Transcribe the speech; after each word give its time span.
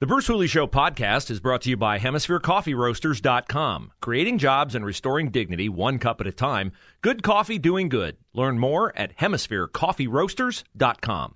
The 0.00 0.06
Bruce 0.06 0.28
Hooley 0.28 0.46
Show 0.46 0.68
podcast 0.68 1.28
is 1.28 1.40
brought 1.40 1.62
to 1.62 1.70
you 1.70 1.76
by 1.76 1.98
HemisphereCoffeeRoasters.com. 1.98 3.90
Creating 4.00 4.38
jobs 4.38 4.76
and 4.76 4.86
restoring 4.86 5.32
dignity 5.32 5.68
one 5.68 5.98
cup 5.98 6.20
at 6.20 6.28
a 6.28 6.32
time. 6.32 6.70
Good 7.00 7.24
coffee 7.24 7.58
doing 7.58 7.88
good. 7.88 8.16
Learn 8.32 8.60
more 8.60 8.96
at 8.96 9.16
HemisphereCoffeeRoasters.com. 9.16 11.34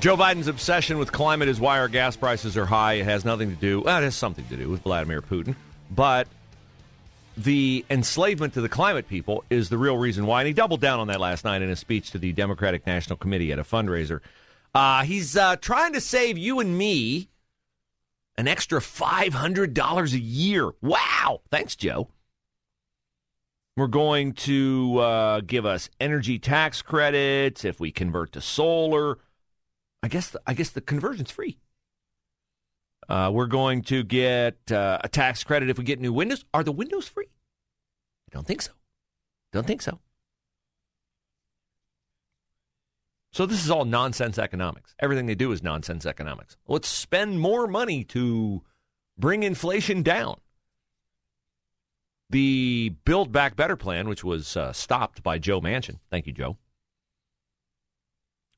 Joe 0.00 0.16
Biden's 0.16 0.48
obsession 0.48 0.98
with 0.98 1.12
climate 1.12 1.46
is 1.46 1.60
why 1.60 1.78
our 1.78 1.86
gas 1.86 2.16
prices 2.16 2.56
are 2.56 2.66
high. 2.66 2.94
It 2.94 3.04
has 3.04 3.24
nothing 3.24 3.50
to 3.50 3.56
do, 3.56 3.82
well, 3.82 3.98
it 3.98 4.02
has 4.02 4.16
something 4.16 4.44
to 4.46 4.56
do 4.56 4.68
with 4.68 4.82
Vladimir 4.82 5.22
Putin, 5.22 5.54
but 5.88 6.26
the 7.36 7.84
enslavement 7.90 8.54
to 8.54 8.60
the 8.60 8.68
climate 8.68 9.08
people 9.08 9.44
is 9.50 9.68
the 9.68 9.78
real 9.78 9.96
reason 9.96 10.26
why. 10.26 10.40
And 10.42 10.48
he 10.48 10.52
doubled 10.52 10.80
down 10.80 11.00
on 11.00 11.08
that 11.08 11.20
last 11.20 11.44
night 11.44 11.62
in 11.62 11.70
a 11.70 11.76
speech 11.76 12.10
to 12.10 12.18
the 12.18 12.32
Democratic 12.32 12.86
National 12.86 13.16
Committee 13.16 13.52
at 13.52 13.58
a 13.58 13.64
fundraiser. 13.64 14.20
Uh, 14.74 15.04
he's 15.04 15.36
uh, 15.36 15.56
trying 15.56 15.92
to 15.92 16.00
save 16.00 16.38
you 16.38 16.60
and 16.60 16.76
me 16.76 17.28
an 18.36 18.48
extra 18.48 18.80
$500 18.80 20.12
a 20.12 20.18
year. 20.18 20.70
Wow. 20.80 21.42
Thanks, 21.50 21.76
Joe. 21.76 22.08
We're 23.76 23.86
going 23.86 24.34
to 24.34 24.98
uh, 24.98 25.40
give 25.40 25.64
us 25.64 25.88
energy 25.98 26.38
tax 26.38 26.82
credits 26.82 27.64
if 27.64 27.80
we 27.80 27.90
convert 27.90 28.32
to 28.32 28.40
solar. 28.40 29.18
I 30.02 30.08
guess 30.08 30.30
the, 30.30 30.40
I 30.46 30.54
guess 30.54 30.70
the 30.70 30.80
conversion's 30.82 31.30
free. 31.30 31.58
Uh, 33.08 33.30
we're 33.32 33.46
going 33.46 33.82
to 33.82 34.04
get 34.04 34.70
uh, 34.70 34.98
a 35.02 35.08
tax 35.08 35.44
credit 35.44 35.68
if 35.70 35.78
we 35.78 35.84
get 35.84 36.00
new 36.00 36.12
windows. 36.12 36.44
Are 36.54 36.64
the 36.64 36.72
windows 36.72 37.08
free? 37.08 37.26
I 37.26 38.34
don't 38.34 38.46
think 38.46 38.62
so. 38.62 38.72
Don't 39.52 39.66
think 39.66 39.82
so. 39.82 39.98
So 43.32 43.46
this 43.46 43.64
is 43.64 43.70
all 43.70 43.84
nonsense 43.84 44.38
economics. 44.38 44.94
Everything 45.00 45.26
they 45.26 45.34
do 45.34 45.52
is 45.52 45.62
nonsense 45.62 46.04
economics. 46.04 46.56
Let's 46.68 46.88
spend 46.88 47.40
more 47.40 47.66
money 47.66 48.04
to 48.04 48.62
bring 49.18 49.42
inflation 49.42 50.02
down. 50.02 50.40
The 52.28 52.94
Build 53.04 53.32
Back 53.32 53.56
Better 53.56 53.76
plan, 53.76 54.08
which 54.08 54.22
was 54.24 54.56
uh, 54.56 54.72
stopped 54.72 55.22
by 55.22 55.38
Joe 55.38 55.60
Manchin. 55.60 55.98
Thank 56.10 56.26
you, 56.26 56.32
Joe. 56.32 56.56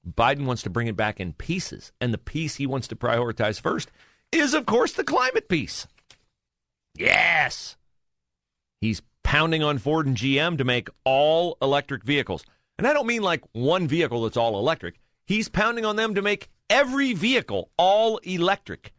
Biden 0.09 0.45
wants 0.45 0.63
to 0.63 0.71
bring 0.71 0.87
it 0.87 0.97
back 0.97 1.19
in 1.19 1.33
pieces, 1.33 1.93
and 2.01 2.13
the 2.13 2.19
piece 2.19 2.57
he 2.57 2.67
wants 2.67 2.87
to 2.89 2.97
prioritize 2.97 3.61
first 3.61 3.91
is, 4.35 4.55
of 4.55 4.67
course, 4.67 4.93
the 4.93 5.05
climate 5.05 5.49
piece. 5.49 5.87
Yes. 6.95 7.77
He's 8.81 9.03
pounding 9.23 9.63
on 9.63 9.79
Ford 9.79 10.07
and 10.07 10.17
GM 10.17 10.59
to 10.59 10.65
make 10.65 10.89
all 11.05 11.57
electric 11.61 12.05
vehicles. 12.05 12.45
And 12.79 12.87
I 12.87 12.93
don't 12.93 13.07
mean 13.07 13.23
like 13.23 13.43
one 13.53 13.87
vehicle 13.87 14.23
that's 14.23 14.37
all 14.37 14.59
electric. 14.59 15.01
He's 15.27 15.49
pounding 15.49 15.85
on 15.85 15.97
them 15.97 16.15
to 16.15 16.23
make 16.23 16.49
every 16.69 17.13
vehicle 17.13 17.71
all 17.77 18.19
electric. 18.19 18.93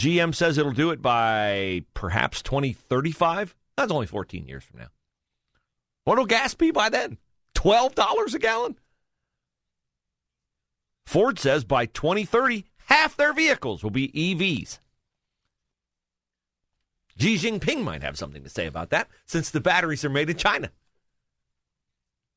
GM 0.00 0.34
says 0.34 0.58
it'll 0.58 0.72
do 0.72 0.90
it 0.90 1.00
by 1.00 1.84
perhaps 1.94 2.42
2035. 2.42 3.54
That's 3.76 3.92
only 3.92 4.06
14 4.06 4.46
years 4.46 4.64
from 4.64 4.80
now. 4.80 4.88
What'll 6.04 6.26
gas 6.26 6.54
be 6.54 6.70
by 6.70 6.88
then? 6.88 7.18
$12 7.54 8.34
a 8.34 8.38
gallon? 8.38 8.76
Ford 11.06 11.38
says 11.38 11.64
by 11.64 11.86
2030, 11.86 12.64
half 12.86 13.16
their 13.16 13.32
vehicles 13.32 13.82
will 13.82 13.90
be 13.90 14.08
EVs. 14.08 14.78
Xi 17.18 17.36
Jinping 17.36 17.82
might 17.84 18.02
have 18.02 18.18
something 18.18 18.42
to 18.42 18.48
say 18.48 18.66
about 18.66 18.90
that 18.90 19.08
since 19.26 19.50
the 19.50 19.60
batteries 19.60 20.04
are 20.04 20.10
made 20.10 20.30
in 20.30 20.36
China. 20.36 20.70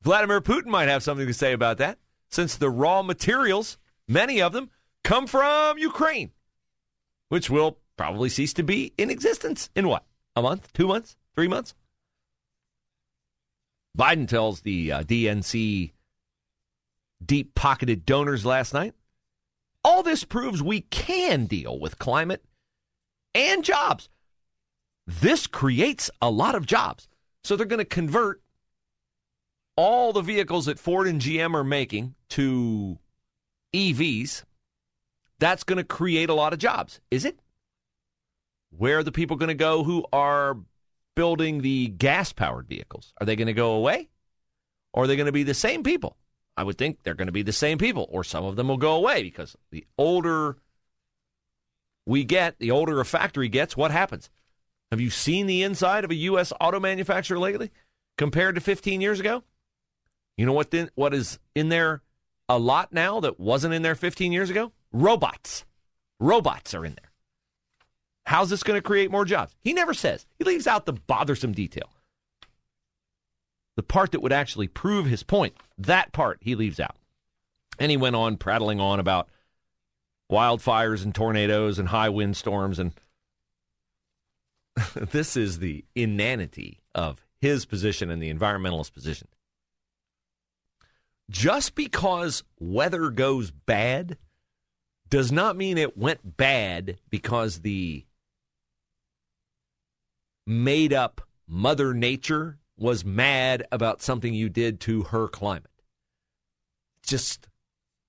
Vladimir 0.02 0.40
Putin 0.40 0.66
might 0.66 0.88
have 0.88 1.02
something 1.02 1.26
to 1.26 1.34
say 1.34 1.52
about 1.52 1.78
that 1.78 1.98
since 2.30 2.56
the 2.56 2.70
raw 2.70 3.02
materials, 3.02 3.78
many 4.06 4.40
of 4.40 4.52
them, 4.52 4.70
come 5.02 5.26
from 5.26 5.78
Ukraine, 5.78 6.30
which 7.28 7.50
will 7.50 7.78
probably 7.96 8.28
cease 8.28 8.52
to 8.54 8.62
be 8.62 8.92
in 8.96 9.10
existence 9.10 9.70
in 9.74 9.88
what? 9.88 10.04
A 10.36 10.42
month? 10.42 10.72
Two 10.72 10.86
months? 10.86 11.16
Three 11.34 11.48
months? 11.48 11.74
Biden 13.96 14.28
tells 14.28 14.60
the 14.60 14.92
uh, 14.92 15.02
DNC 15.02 15.92
deep 17.24 17.54
pocketed 17.54 18.06
donors 18.06 18.46
last 18.46 18.72
night. 18.72 18.94
All 19.88 20.02
this 20.02 20.22
proves 20.22 20.62
we 20.62 20.82
can 20.82 21.46
deal 21.46 21.80
with 21.80 21.98
climate 21.98 22.44
and 23.34 23.64
jobs. 23.64 24.10
This 25.06 25.46
creates 25.46 26.10
a 26.20 26.30
lot 26.30 26.54
of 26.54 26.66
jobs. 26.66 27.08
So 27.42 27.56
they're 27.56 27.64
going 27.64 27.78
to 27.78 27.86
convert 27.86 28.42
all 29.76 30.12
the 30.12 30.20
vehicles 30.20 30.66
that 30.66 30.78
Ford 30.78 31.06
and 31.06 31.22
GM 31.22 31.54
are 31.54 31.64
making 31.64 32.14
to 32.28 32.98
EVs. 33.74 34.44
That's 35.38 35.64
going 35.64 35.78
to 35.78 35.84
create 35.84 36.28
a 36.28 36.34
lot 36.34 36.52
of 36.52 36.58
jobs. 36.58 37.00
Is 37.10 37.24
it? 37.24 37.40
Where 38.68 38.98
are 38.98 39.02
the 39.02 39.10
people 39.10 39.38
going 39.38 39.48
to 39.48 39.54
go 39.54 39.84
who 39.84 40.04
are 40.12 40.58
building 41.16 41.62
the 41.62 41.88
gas 41.88 42.34
powered 42.34 42.68
vehicles? 42.68 43.14
Are 43.22 43.24
they 43.24 43.36
going 43.36 43.46
to 43.46 43.54
go 43.54 43.70
away? 43.70 44.10
Or 44.92 45.04
are 45.04 45.06
they 45.06 45.16
going 45.16 45.24
to 45.24 45.32
be 45.32 45.44
the 45.44 45.54
same 45.54 45.82
people? 45.82 46.17
I 46.58 46.64
would 46.64 46.76
think 46.76 47.04
they're 47.04 47.14
going 47.14 47.28
to 47.28 47.32
be 47.32 47.42
the 47.42 47.52
same 47.52 47.78
people, 47.78 48.08
or 48.10 48.24
some 48.24 48.44
of 48.44 48.56
them 48.56 48.66
will 48.66 48.78
go 48.78 48.96
away 48.96 49.22
because 49.22 49.56
the 49.70 49.86
older 49.96 50.56
we 52.04 52.24
get, 52.24 52.58
the 52.58 52.72
older 52.72 52.98
a 52.98 53.04
factory 53.04 53.48
gets, 53.48 53.76
what 53.76 53.92
happens? 53.92 54.28
Have 54.90 55.00
you 55.00 55.08
seen 55.08 55.46
the 55.46 55.62
inside 55.62 56.04
of 56.04 56.10
a 56.10 56.16
U.S. 56.16 56.52
auto 56.60 56.80
manufacturer 56.80 57.38
lately 57.38 57.70
compared 58.16 58.56
to 58.56 58.60
15 58.60 59.00
years 59.00 59.20
ago? 59.20 59.44
You 60.36 60.46
know 60.46 60.52
what, 60.52 60.74
what 60.96 61.14
is 61.14 61.38
in 61.54 61.68
there 61.68 62.02
a 62.48 62.58
lot 62.58 62.92
now 62.92 63.20
that 63.20 63.38
wasn't 63.38 63.74
in 63.74 63.82
there 63.82 63.94
15 63.94 64.32
years 64.32 64.50
ago? 64.50 64.72
Robots. 64.92 65.64
Robots 66.18 66.74
are 66.74 66.84
in 66.84 66.96
there. 66.96 67.12
How's 68.26 68.50
this 68.50 68.64
going 68.64 68.78
to 68.78 68.82
create 68.82 69.12
more 69.12 69.24
jobs? 69.24 69.54
He 69.60 69.72
never 69.72 69.94
says. 69.94 70.26
He 70.40 70.44
leaves 70.44 70.66
out 70.66 70.86
the 70.86 70.94
bothersome 70.94 71.52
detail 71.52 71.88
the 73.78 73.82
part 73.84 74.10
that 74.10 74.22
would 74.22 74.32
actually 74.32 74.66
prove 74.66 75.06
his 75.06 75.22
point, 75.22 75.54
that 75.78 76.10
part 76.10 76.38
he 76.40 76.56
leaves 76.56 76.80
out. 76.80 76.96
And 77.78 77.92
he 77.92 77.96
went 77.96 78.16
on 78.16 78.36
prattling 78.36 78.80
on 78.80 78.98
about 78.98 79.28
wildfires 80.28 81.04
and 81.04 81.14
tornadoes 81.14 81.78
and 81.78 81.86
high 81.86 82.08
windstorms. 82.08 82.80
And 82.80 82.92
this 84.96 85.36
is 85.36 85.60
the 85.60 85.84
inanity 85.94 86.80
of 86.92 87.24
his 87.40 87.66
position 87.66 88.10
and 88.10 88.20
the 88.20 88.34
environmentalist 88.34 88.92
position. 88.92 89.28
Just 91.30 91.76
because 91.76 92.42
weather 92.58 93.10
goes 93.10 93.52
bad 93.52 94.18
does 95.08 95.30
not 95.30 95.56
mean 95.56 95.78
it 95.78 95.96
went 95.96 96.36
bad 96.36 96.98
because 97.10 97.60
the 97.60 98.04
made 100.48 100.92
up 100.92 101.20
Mother 101.46 101.94
Nature 101.94 102.58
was 102.78 103.04
mad 103.04 103.66
about 103.72 104.02
something 104.02 104.32
you 104.32 104.48
did 104.48 104.80
to 104.80 105.02
her 105.04 105.28
climate. 105.28 105.70
Just 107.02 107.48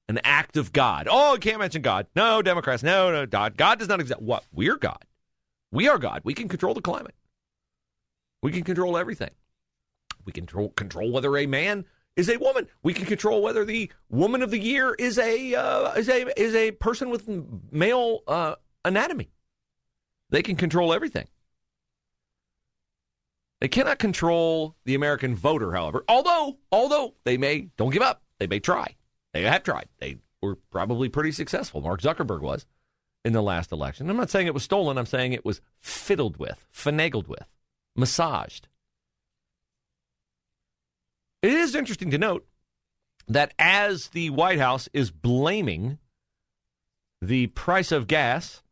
an 0.08 0.20
act 0.24 0.58
of 0.58 0.74
God. 0.74 1.08
Oh, 1.10 1.34
you 1.34 1.40
can't 1.40 1.60
mention 1.60 1.82
God. 1.82 2.08
No, 2.16 2.42
Democrats. 2.42 2.84
No, 2.84 3.12
no, 3.12 3.26
God. 3.26 3.58
God 3.58 3.80
does 3.80 3.88
not 3.88 4.00
exist. 4.00 4.22
What? 4.22 4.44
We're 4.52 4.78
God. 4.78 5.06
We 5.72 5.88
are 5.88 5.98
God. 5.98 6.22
We 6.24 6.34
can 6.34 6.48
control 6.48 6.74
the 6.74 6.82
climate. 6.82 7.16
We 8.42 8.52
can 8.52 8.64
control 8.64 8.98
everything. 8.98 9.32
We 10.26 10.32
can 10.32 10.46
control, 10.46 10.70
control 10.70 11.12
whether 11.12 11.36
a 11.38 11.46
man 11.46 11.86
is 12.16 12.30
a 12.30 12.38
woman. 12.38 12.68
We 12.84 12.94
can 12.94 13.06
control 13.06 13.42
whether 13.42 13.66
the 13.66 13.92
woman 14.10 14.42
of 14.42 14.52
the 14.52 14.60
year 14.60 14.94
is 14.94 15.18
a 15.18 15.56
uh, 15.56 15.94
is 15.94 16.10
a 16.10 16.40
is 16.40 16.56
a 16.56 16.72
person 16.72 17.10
with 17.10 17.28
male 17.72 18.22
uh, 18.28 18.56
anatomy. 18.84 19.32
They 20.30 20.42
can 20.42 20.56
control 20.56 20.94
everything. 20.94 21.28
They 23.62 23.68
cannot 23.68 24.00
control 24.00 24.76
the 24.86 24.96
American 24.96 25.36
voter, 25.36 25.74
however. 25.74 26.04
Although, 26.08 26.58
although 26.72 27.16
they 27.26 27.38
may 27.38 27.70
don't 27.78 27.92
give 27.92 28.02
up. 28.02 28.24
They 28.40 28.48
may 28.48 28.60
try. 28.60 28.96
They 29.34 29.44
have 29.44 29.64
tried. 29.64 29.90
They 30.00 30.18
were 30.42 30.56
probably 30.72 31.10
pretty 31.10 31.34
successful. 31.34 31.82
Mark 31.82 32.02
Zuckerberg 32.02 32.42
was 32.42 32.66
in 33.26 33.34
the 33.34 33.42
last 33.42 33.72
election. 33.72 34.10
I'm 34.10 34.18
not 34.18 34.30
saying 34.30 34.48
it 34.48 34.54
was 34.54 34.64
stolen. 34.64 34.98
I'm 34.98 35.06
saying 35.06 35.34
it 35.34 35.44
was 35.44 35.62
fiddled 35.78 36.38
with, 36.38 36.66
finagled 36.74 37.28
with, 37.28 37.48
massaged. 37.96 38.70
It 41.42 41.52
is 41.52 41.76
interesting 41.76 42.12
to 42.12 42.18
note 42.18 42.46
that 43.28 43.54
as 43.60 44.08
the 44.10 44.30
White 44.30 44.60
House 44.60 44.90
is 44.94 45.12
blaming 45.12 46.00
the 47.22 47.48
price 47.48 47.92
of 47.92 48.08
gas 48.08 48.64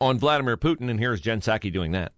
on 0.00 0.18
Vladimir 0.18 0.56
Putin, 0.56 0.90
and 0.90 0.98
here's 0.98 1.20
Jen 1.20 1.40
Psaki 1.40 1.72
doing 1.72 1.92
that. 1.92 2.12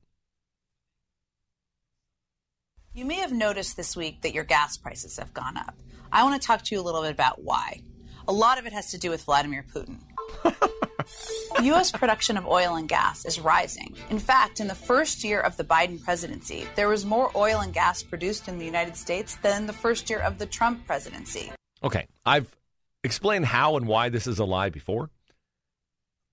You 2.93 3.05
may 3.05 3.21
have 3.21 3.33
noticed 3.33 3.77
this 3.77 3.97
week 3.97 4.23
that 4.23 4.35
your 4.35 4.43
gas 4.43 4.77
prices 4.77 5.17
have 5.19 5.33
gone 5.33 5.57
up. 5.57 5.77
I 6.11 6.25
want 6.25 6.41
to 6.41 6.45
talk 6.45 6.63
to 6.63 6.75
you 6.75 6.81
a 6.81 6.83
little 6.83 7.03
bit 7.03 7.13
about 7.13 7.41
why. 7.41 7.83
A 8.27 8.33
lot 8.33 8.59
of 8.59 8.67
it 8.67 8.73
has 8.73 8.91
to 8.91 8.99
do 8.99 9.11
with 9.11 9.23
Vladimir 9.23 9.65
Putin. 9.73 10.01
U.S. 11.63 11.93
production 11.93 12.37
of 12.37 12.49
oil 12.49 12.75
and 12.75 12.89
gas 12.89 13.25
is 13.25 13.39
rising. 13.39 13.95
In 14.11 14.19
fact, 14.19 14.59
in 14.59 14.67
the 14.67 14.75
first 14.75 15.23
year 15.23 15.41
of 15.41 15.57
the 15.57 15.63
Biden 15.63 16.03
presidency, 16.03 16.67
there 16.75 16.89
was 16.89 17.05
more 17.07 17.31
oil 17.37 17.61
and 17.61 17.73
gas 17.73 18.03
produced 18.03 18.49
in 18.49 18.59
the 18.59 18.65
United 18.67 18.97
States 18.97 19.37
than 19.37 19.69
the 19.69 19.73
first 19.73 20.11
year 20.11 20.19
of 20.19 20.39
the 20.39 20.47
Trump 20.47 20.85
presidency. 20.85 21.53
Okay, 21.85 22.09
I've 22.27 22.57
explained 23.05 23.47
how 23.47 23.77
and 23.77 23.87
why 23.87 24.09
this 24.09 24.27
is 24.27 24.41
a 24.41 24.45
lie 24.45 24.71
before. 24.71 25.11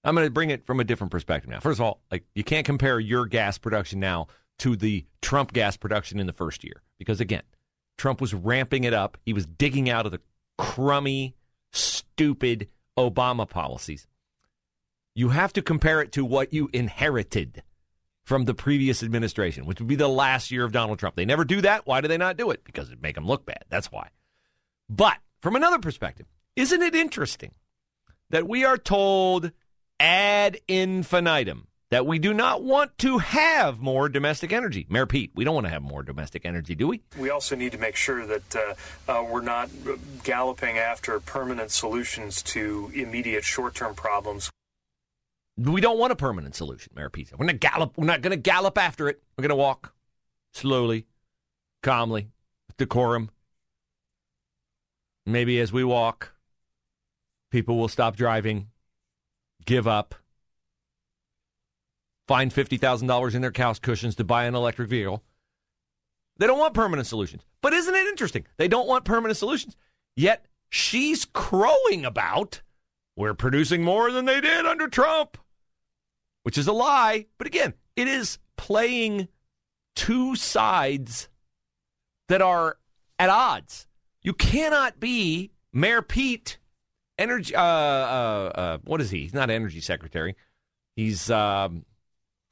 I'm 0.03 0.15
going 0.15 0.25
to 0.25 0.31
bring 0.31 0.50
it 0.50 0.65
from 0.65 0.80
a 0.80 0.83
different 0.83 1.12
perspective 1.12 1.51
now. 1.51 1.60
First 1.60 1.80
of 1.80 1.86
all, 1.86 2.01
like 2.12 2.24
you 2.33 2.44
can't 2.44 2.65
compare 2.65 3.00
your 3.00 3.27
gas 3.27 3.60
production 3.60 4.00
now 4.00 4.27
to 4.59 4.75
the 4.75 5.06
Trump 5.21 5.54
gas 5.54 5.77
production 5.77 6.19
in 6.19 6.27
the 6.27 6.33
first 6.33 6.63
year 6.63 6.81
because 6.98 7.19
again, 7.19 7.44
Trump 7.98 8.21
was 8.21 8.33
ramping 8.33 8.83
it 8.83 8.94
up. 8.94 9.18
He 9.25 9.33
was 9.33 9.45
digging 9.45 9.89
out 9.89 10.06
of 10.06 10.12
the 10.12 10.21
crummy, 10.57 11.36
stupid 11.71 12.68
Obama 12.98 13.50
policies. 13.50 14.07
You 15.15 15.30
have 15.30 15.54
to 15.54 15.62
compare 15.62 16.01
it 16.01 16.12
to 16.13 16.24
what 16.24 16.54
you 16.54 16.69
inherited 16.74 17.63
from 18.24 18.45
the 18.45 18.54
previous 18.54 19.01
administration, 19.04 19.65
which 19.65 19.80
would 19.80 19.88
be 19.88 19.95
the 19.95 20.07
last 20.07 20.51
year 20.51 20.63
of 20.63 20.71
Donald 20.71 21.00
Trump. 21.00 21.15
They 21.15 21.25
never 21.25 21.45
do 21.45 21.62
that. 21.62 21.88
Why 21.88 22.01
do 22.01 22.07
they 22.07 22.18
not 22.18 22.38
do 22.38 22.51
it? 22.51 22.63
Because 22.63 22.92
it 22.92 23.01
make 23.01 23.15
them 23.15 23.25
look 23.25 23.45
bad. 23.45 23.63
That's 23.69 23.92
why. 23.92 24.10
But 24.89 25.18
from 25.42 25.56
another 25.56 25.80
perspective, 25.80 26.27
isn't 26.56 26.81
it 26.81 26.94
interesting 26.94 27.51
that 28.30 28.48
we 28.48 28.65
are 28.65 28.77
told 28.77 29.51
ad 30.00 30.60
infinitum 30.68 31.66
that 31.89 32.06
we 32.06 32.19
do 32.19 32.34
not 32.34 32.63
want 32.63 32.98
to 32.98 33.18
have 33.19 33.80
more 33.80 34.10
domestic 34.10 34.51
energy. 34.51 34.86
Mayor 34.89 35.06
Pete, 35.06 35.31
we 35.36 35.44
don't 35.44 35.54
want 35.56 35.66
to 35.66 35.72
have 35.72 35.81
more 35.81 36.04
domestic 36.04 36.45
energy, 36.45 36.75
do 36.75 36.88
we? 36.88 37.01
We 37.18 37.30
also 37.30 37.56
need 37.56 37.72
to 37.72 37.78
make 37.78 37.95
sure 37.95 38.25
that 38.25 38.56
uh, 38.56 38.74
uh, 39.07 39.24
we're 39.24 39.42
not 39.42 39.69
galloping 40.24 40.78
after 40.78 41.19
permanent 41.19 41.72
solutions 41.72 42.42
to 42.44 42.92
immediate 42.94 43.44
short 43.44 43.75
term 43.75 43.95
problems. 43.95 44.50
We 45.57 45.81
don't 45.81 45.98
want 45.98 46.12
a 46.12 46.16
permanent 46.16 46.56
solution, 46.56 46.92
Mayor 46.95 47.10
Pete. 47.10 47.31
We're 47.36 47.45
not 47.45 47.60
gallop. 47.60 47.98
We're 47.98 48.06
not 48.06 48.22
going 48.22 48.31
to 48.31 48.38
gallop 48.38 48.78
after 48.78 49.07
it. 49.10 49.24
We're 49.38 49.44
going 49.44 49.50
to 49.50 49.56
walk 49.56 49.94
slowly, 50.54 51.07
calmly, 51.81 52.30
with 52.68 52.78
decorum. 52.78 53.31
Maybe 55.25 55.60
as 55.60 55.74
we 55.74 55.84
walk, 55.84 56.34
people 57.50 57.78
will 57.78 57.88
stop 57.88 58.16
driving, 58.16 58.68
give 59.66 59.88
up, 59.88 60.16
find 62.27 62.53
$50,000 62.53 63.35
in 63.35 63.41
their 63.41 63.51
couch 63.51 63.81
cushions 63.81 64.15
to 64.15 64.24
buy 64.24 64.45
an 64.45 64.56
electric 64.56 64.89
vehicle. 64.89 65.24
They 66.38 66.47
don't 66.47 66.59
want 66.59 66.74
permanent 66.74 67.07
solutions. 67.07 67.44
But 67.62 67.74
isn't 67.74 67.95
it 67.95 68.07
interesting? 68.07 68.45
They 68.57 68.68
don't 68.68 68.88
want 68.88 69.06
permanent 69.06 69.38
solutions. 69.38 69.75
Yet 70.15 70.45
she's 70.69 71.25
crowing 71.25 72.06
about 72.06 72.62
we're 73.15 73.33
producing 73.33 73.83
more 73.83 74.12
than 74.12 74.25
they 74.25 74.39
did 74.41 74.65
under 74.65 74.88
Trump 74.88 75.38
which 76.47 76.57
is 76.57 76.65
a 76.65 76.71
lie. 76.71 77.25
But 77.38 77.45
again, 77.45 77.74
it 77.97 78.07
is 78.07 78.39
playing 78.56 79.27
two 79.97 80.38
sides 80.38 81.27
that 82.29 82.41
are 82.41 82.77
at 83.19 83.29
odds. 83.29 83.85
You 84.21 84.31
cannot 84.31 84.97
be 84.97 85.51
Mayor 85.74 86.01
Pete, 86.01 86.57
energy. 87.18 87.53
Uh, 87.53 87.62
uh, 87.62 88.51
uh, 88.56 88.77
what 88.85 89.01
is 89.01 89.12
he? 89.12 89.24
He's 89.24 89.33
not 89.33 89.50
energy 89.50 89.81
secretary. 89.81 90.38
He's 90.95 91.29
um, 91.29 91.83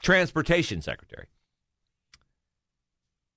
transportation 0.02 0.82
secretary. 0.82 1.28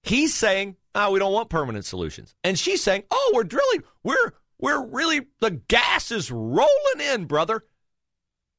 He's 0.02 0.34
saying, 0.34 0.76
"Oh, 0.94 1.12
we 1.12 1.18
don't 1.18 1.32
want 1.32 1.50
permanent 1.50 1.84
solutions," 1.84 2.34
and 2.44 2.58
she's 2.58 2.82
saying, 2.82 3.04
"Oh, 3.10 3.32
we're 3.34 3.44
drilling. 3.44 3.82
We're 4.02 4.32
we're 4.58 4.84
really 4.86 5.26
the 5.40 5.50
gas 5.50 6.10
is 6.10 6.30
rolling 6.30 7.00
in, 7.00 7.26
brother." 7.26 7.64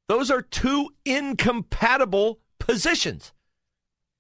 Those 0.07 0.31
are 0.31 0.42
two 0.42 0.90
incompatible 1.06 2.40
positions, 2.60 3.31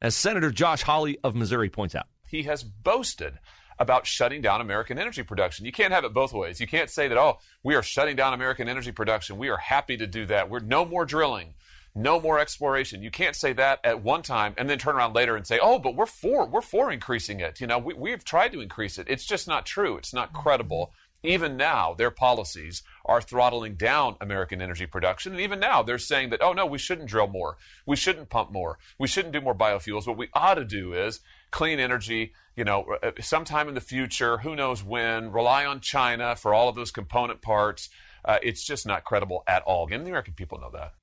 as 0.01 0.15
Senator 0.15 0.51
Josh 0.51 0.83
Hawley 0.83 1.17
of 1.23 1.35
Missouri 1.35 1.69
points 1.69 1.95
out. 1.95 2.07
He 2.27 2.43
has 2.43 2.63
boasted 2.63 3.39
about 3.79 4.05
shutting 4.05 4.41
down 4.41 4.61
American 4.61 4.99
energy 4.99 5.23
production. 5.23 5.65
You 5.65 5.71
can't 5.71 5.93
have 5.93 6.03
it 6.03 6.13
both 6.13 6.33
ways. 6.33 6.59
You 6.59 6.67
can't 6.67 6.89
say 6.89 7.07
that, 7.07 7.17
oh, 7.17 7.39
we 7.63 7.75
are 7.75 7.81
shutting 7.81 8.15
down 8.15 8.33
American 8.33 8.67
energy 8.67 8.91
production. 8.91 9.37
We 9.37 9.49
are 9.49 9.57
happy 9.57 9.97
to 9.97 10.05
do 10.05 10.25
that. 10.27 10.49
We're 10.49 10.59
no 10.59 10.85
more 10.85 11.05
drilling, 11.05 11.55
no 11.95 12.19
more 12.19 12.39
exploration. 12.39 13.01
You 13.01 13.11
can't 13.11 13.35
say 13.35 13.53
that 13.53 13.79
at 13.83 14.03
one 14.03 14.21
time 14.21 14.53
and 14.57 14.69
then 14.69 14.77
turn 14.77 14.95
around 14.95 15.15
later 15.15 15.35
and 15.35 15.45
say, 15.45 15.59
oh, 15.61 15.79
but 15.79 15.95
we're 15.95 16.05
for 16.05 16.45
we're 16.47 16.61
for 16.61 16.91
increasing 16.91 17.39
it. 17.39 17.59
You 17.59 17.67
know, 17.67 17.77
we, 17.77 17.93
we've 17.93 18.23
tried 18.23 18.51
to 18.53 18.61
increase 18.61 18.97
it. 18.97 19.07
It's 19.09 19.25
just 19.25 19.47
not 19.47 19.65
true. 19.65 19.97
It's 19.97 20.13
not 20.13 20.33
credible. 20.33 20.93
Even 21.21 21.57
now, 21.57 21.93
their 21.93 22.11
policies 22.11 22.81
are 23.05 23.21
throttling 23.21 23.75
down 23.75 24.15
American 24.21 24.61
energy 24.61 24.85
production. 24.85 25.33
And 25.33 25.41
even 25.41 25.59
now, 25.59 25.83
they're 25.83 25.97
saying 25.97 26.29
that, 26.29 26.41
oh, 26.41 26.53
no, 26.53 26.65
we 26.65 26.77
shouldn't 26.77 27.09
drill 27.09 27.27
more. 27.27 27.57
We 27.85 27.97
shouldn't 27.97 28.29
pump 28.29 28.53
more. 28.53 28.79
We 28.97 29.09
shouldn't 29.09 29.33
do 29.33 29.41
more 29.41 29.55
biofuels. 29.55 30.07
What 30.07 30.17
we 30.17 30.29
ought 30.33 30.53
to 30.53 30.63
do 30.63 30.93
is 30.93 31.19
clean 31.51 31.77
energy, 31.79 32.31
you 32.55 32.63
know, 32.63 32.85
uh, 33.03 33.11
sometime 33.19 33.67
in 33.67 33.75
the 33.75 33.81
future, 33.81 34.37
who 34.37 34.55
knows 34.55 34.81
when, 34.81 35.33
rely 35.33 35.65
on 35.65 35.81
China 35.81 36.37
for 36.37 36.53
all 36.53 36.69
of 36.69 36.75
those 36.75 36.91
component 36.91 37.41
parts. 37.41 37.89
Uh, 38.23 38.37
it's 38.41 38.63
just 38.63 38.87
not 38.87 39.03
credible 39.03 39.43
at 39.45 39.63
all. 39.63 39.89
And 39.91 40.05
the 40.05 40.09
American 40.09 40.35
people 40.35 40.59
know 40.59 40.71
that. 40.71 40.93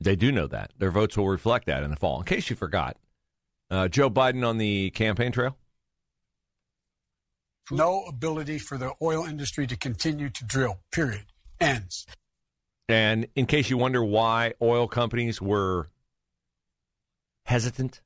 They 0.00 0.16
do 0.16 0.30
know 0.30 0.46
that. 0.46 0.72
Their 0.78 0.90
votes 0.90 1.16
will 1.16 1.28
reflect 1.28 1.66
that 1.66 1.82
in 1.82 1.90
the 1.90 1.96
fall. 1.96 2.20
In 2.20 2.26
case 2.26 2.50
you 2.50 2.56
forgot, 2.56 2.96
uh, 3.70 3.88
Joe 3.88 4.08
Biden 4.10 4.46
on 4.46 4.58
the 4.58 4.90
campaign 4.90 5.32
trail 5.32 5.56
no 7.70 8.04
ability 8.04 8.58
for 8.58 8.78
the 8.78 8.92
oil 9.02 9.24
industry 9.24 9.66
to 9.66 9.76
continue 9.76 10.30
to 10.30 10.44
drill, 10.44 10.80
period. 10.92 11.26
Ends. 11.60 12.06
And 12.88 13.26
in 13.34 13.46
case 13.46 13.68
you 13.68 13.76
wonder 13.76 14.02
why 14.02 14.54
oil 14.62 14.88
companies 14.88 15.42
were 15.42 15.90
hesitant 17.44 18.00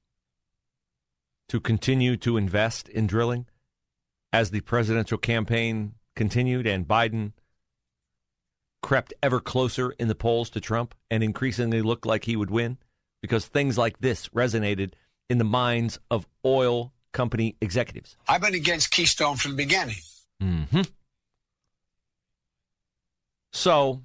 to 1.48 1.60
continue 1.60 2.16
to 2.16 2.36
invest 2.36 2.88
in 2.88 3.06
drilling 3.06 3.46
as 4.32 4.50
the 4.50 4.60
presidential 4.60 5.18
campaign 5.18 5.94
continued 6.16 6.66
and 6.66 6.88
Biden 6.88 7.32
crept 8.82 9.14
ever 9.22 9.40
closer 9.40 9.92
in 9.92 10.08
the 10.08 10.14
polls 10.14 10.50
to 10.50 10.60
Trump 10.60 10.94
and 11.10 11.22
increasingly 11.22 11.80
looked 11.80 12.04
like 12.04 12.24
he 12.24 12.36
would 12.36 12.50
win 12.50 12.78
because 13.20 13.46
things 13.46 13.78
like 13.78 13.98
this 14.00 14.28
resonated 14.28 14.92
in 15.30 15.38
the 15.38 15.44
minds 15.44 15.98
of 16.10 16.26
oil 16.44 16.92
company 17.12 17.56
executives. 17.60 18.16
I've 18.28 18.42
been 18.42 18.54
against 18.54 18.90
Keystone 18.90 19.36
from 19.36 19.52
the 19.52 19.56
beginning. 19.56 19.96
Mm-hmm. 20.42 20.82
So, 23.52 24.02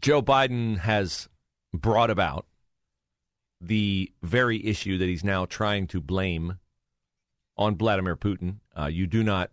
Joe 0.00 0.22
Biden 0.22 0.78
has 0.78 1.28
brought 1.74 2.10
about 2.10 2.46
the 3.60 4.12
very 4.22 4.64
issue 4.64 4.98
that 4.98 5.06
he's 5.06 5.24
now 5.24 5.46
trying 5.46 5.86
to 5.88 6.00
blame 6.00 6.58
on 7.56 7.76
Vladimir 7.76 8.16
Putin. 8.16 8.58
Uh, 8.78 8.86
you 8.86 9.06
do 9.06 9.24
not 9.24 9.50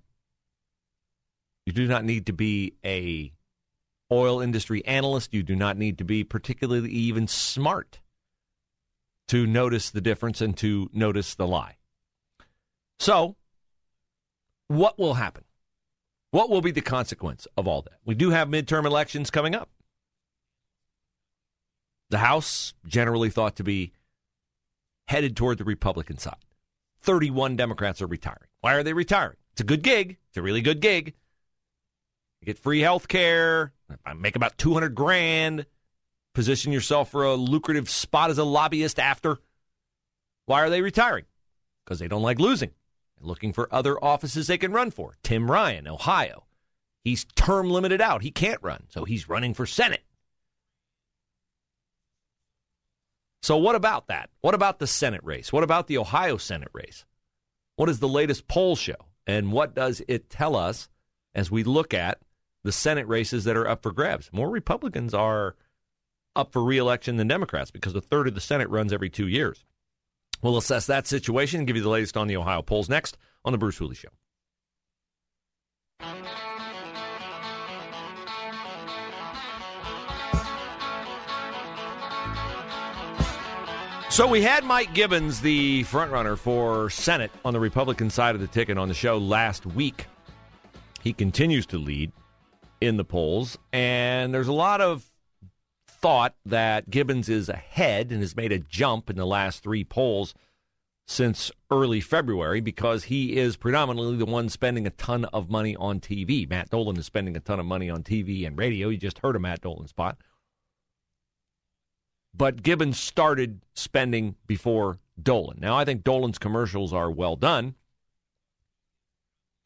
you 1.66 1.74
do 1.74 1.88
not 1.88 2.06
need 2.06 2.28
to 2.28 2.34
be 2.34 2.74
a 2.86 3.32
oil 4.12 4.42
industry 4.42 4.86
analyst. 4.86 5.34
You 5.34 5.44
do 5.44 5.56
not 5.56 5.78
need 5.78 5.98
to 5.98 6.04
be 6.04 6.24
particularly 6.24 6.92
even 6.92 7.28
smart 7.28 8.00
to 9.28 9.48
notice 9.48 9.90
the 9.90 10.02
difference 10.02 10.42
and 10.42 10.56
to 10.58 10.90
notice 10.94 11.36
the 11.36 11.48
lie. 11.48 11.78
So, 13.00 13.36
what 14.68 15.00
will 15.00 15.16
happen? 15.16 15.44
What 16.32 16.50
will 16.50 16.62
be 16.62 16.72
the 16.72 16.82
consequence 16.82 17.48
of 17.58 17.68
all 17.68 17.82
that? 17.84 18.00
We 18.06 18.14
do 18.14 18.30
have 18.30 18.48
midterm 18.48 18.86
elections 18.86 19.32
coming 19.32 19.56
up. 19.56 19.70
The 22.10 22.20
House 22.20 22.74
generally 22.86 23.30
thought 23.30 23.56
to 23.56 23.64
be 23.64 23.94
headed 25.08 25.36
toward 25.36 25.58
the 25.58 25.64
Republican 25.64 26.18
side. 26.18 26.36
31 27.02 27.56
Democrats 27.56 28.02
are 28.02 28.08
retiring. 28.08 28.50
Why 28.62 28.74
are 28.74 28.84
they 28.84 28.94
retiring? 28.94 29.38
It's 29.54 29.62
a 29.62 29.66
good 29.66 29.82
gig. 29.82 30.18
It's 30.30 30.38
a 30.38 30.42
really 30.42 30.62
good 30.62 30.82
gig. 30.82 31.14
You 32.46 32.54
get 32.54 32.62
free 32.62 32.82
health 32.82 33.08
care, 33.08 33.74
I 34.06 34.14
make 34.14 34.36
about 34.36 34.56
200 34.60 34.94
grand, 34.94 35.66
position 36.36 36.72
yourself 36.72 37.10
for 37.10 37.24
a 37.24 37.34
lucrative 37.34 37.90
spot 37.90 38.30
as 38.30 38.38
a 38.38 38.44
lobbyist 38.44 39.00
after. 39.00 39.40
Why 40.46 40.62
are 40.62 40.70
they 40.70 40.84
retiring? 40.84 41.26
Because 41.84 41.98
they 41.98 42.08
don't 42.08 42.22
like 42.22 42.40
losing 42.40 42.70
and 43.18 43.26
looking 43.26 43.52
for 43.52 43.68
other 43.74 43.98
offices 43.98 44.46
they 44.46 44.60
can 44.60 44.72
run 44.72 44.92
for. 44.92 45.16
Tim 45.24 45.50
Ryan, 45.50 45.88
Ohio. 45.88 46.46
He's 47.04 47.26
term 47.36 47.72
limited 47.72 48.00
out. 48.00 48.22
He 48.22 48.30
can't 48.30 48.62
run, 48.62 48.84
so 48.90 49.06
he's 49.06 49.28
running 49.28 49.56
for 49.56 49.66
Senate. 49.66 50.04
So, 53.42 53.58
what 53.58 53.74
about 53.74 54.06
that? 54.10 54.30
What 54.42 54.54
about 54.54 54.78
the 54.78 54.86
Senate 54.86 55.22
race? 55.24 55.52
What 55.52 55.64
about 55.64 55.88
the 55.88 55.98
Ohio 55.98 56.38
Senate 56.38 56.70
race? 56.74 57.06
What 57.76 57.88
does 57.88 58.02
the 58.02 58.08
latest 58.08 58.48
poll 58.48 58.76
show? 58.76 59.08
And 59.26 59.52
what 59.52 59.74
does 59.74 60.04
it 60.08 60.30
tell 60.30 60.56
us 60.56 60.90
as 61.34 61.50
we 61.50 61.64
look 61.64 61.96
at 61.96 62.20
the 62.66 62.72
Senate 62.72 63.08
races 63.08 63.44
that 63.44 63.56
are 63.56 63.68
up 63.68 63.84
for 63.84 63.92
grabs? 63.92 64.30
More 64.34 64.50
Republicans 64.50 65.14
are 65.14 65.56
up 66.36 66.52
for 66.52 66.64
reelection 66.64 67.16
than 67.16 67.28
Democrats 67.28 67.70
because 67.70 67.96
a 67.96 68.02
third 68.02 68.28
of 68.28 68.34
the 68.34 68.42
Senate 68.42 68.70
runs 68.70 68.92
every 68.92 69.10
two 69.10 69.28
years. 69.28 69.64
We'll 70.42 70.58
assess 70.58 70.88
that 70.88 71.08
situation 71.08 71.60
and 71.60 71.68
give 71.68 71.76
you 71.76 71.84
the 71.84 71.90
latest 71.90 72.18
on 72.18 72.28
the 72.28 72.38
Ohio 72.38 72.64
polls 72.64 72.90
next 72.90 73.18
on 73.46 73.52
The 73.52 73.60
Bruce 73.60 73.78
Hooley 73.78 73.96
Show. 73.96 74.10
So 84.10 84.28
we 84.28 84.42
had 84.42 84.64
Mike 84.64 84.94
Gibbons, 84.94 85.42
the 85.42 85.84
frontrunner 85.84 86.38
for 86.38 86.90
Senate 86.90 87.32
on 87.44 87.54
the 87.54 87.60
Republican 87.60 88.10
side 88.10 88.34
of 88.34 88.42
the 88.42 88.48
ticket, 88.48 88.78
on 88.78 88.88
the 88.88 88.94
show 88.94 89.18
last 89.18 89.66
week. 89.66 90.06
He 91.04 91.14
continues 91.14 91.66
to 91.68 91.78
lead 91.78 92.12
in 92.82 92.98
the 92.98 93.06
polls, 93.06 93.58
and 93.72 94.34
there's 94.34 94.48
a 94.48 94.54
lot 94.54 94.82
of 94.82 95.12
thought 95.88 96.36
that 96.46 96.90
Gibbons 96.90 97.30
is 97.30 97.50
ahead 97.50 98.12
and 98.12 98.22
has 98.22 98.36
made 98.36 98.52
a 98.52 98.60
jump 98.60 99.10
in 99.10 99.16
the 99.16 99.26
last 99.26 99.64
three 99.64 99.84
polls 99.84 100.34
since 101.08 101.52
early 101.72 102.02
February 102.02 102.62
because 102.62 103.06
he 103.06 103.38
is 103.38 103.58
predominantly 103.58 104.18
the 104.18 104.26
one 104.26 104.50
spending 104.50 104.88
a 104.88 104.92
ton 104.92 105.26
of 105.26 105.50
money 105.50 105.76
on 105.76 106.00
TV. 106.00 106.50
Matt 106.50 106.70
Dolan 106.70 106.98
is 106.98 107.06
spending 107.06 107.36
a 107.36 107.40
ton 107.40 107.60
of 107.60 107.66
money 107.66 107.90
on 107.90 108.04
TV 108.04 108.46
and 108.46 108.58
radio. 108.58 108.90
You 108.90 108.98
just 108.98 109.20
heard 109.20 109.36
a 109.36 109.40
Matt 109.40 109.62
Dolan 109.62 109.88
spot. 109.88 110.18
But 112.36 112.64
Gibbons 112.64 113.00
started 113.00 113.62
spending 113.74 114.36
before 114.46 115.00
Dolan. 115.22 115.60
Now, 115.62 115.78
I 115.78 115.86
think 115.86 116.04
Dolan's 116.04 116.38
commercials 116.38 116.92
are 116.92 117.10
well 117.10 117.36
done. 117.36 117.76